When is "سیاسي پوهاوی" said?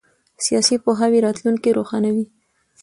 0.45-1.23